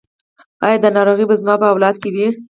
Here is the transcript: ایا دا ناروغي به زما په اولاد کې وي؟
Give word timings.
ایا 0.65 0.77
دا 0.83 0.89
ناروغي 0.97 1.25
به 1.29 1.35
زما 1.41 1.55
په 1.61 1.67
اولاد 1.73 1.95
کې 2.01 2.09
وي؟ 2.13 2.27